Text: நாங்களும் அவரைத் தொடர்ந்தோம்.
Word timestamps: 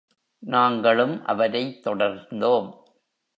நாங்களும் 0.43 1.25
அவரைத் 1.25 1.87
தொடர்ந்தோம். 1.87 2.69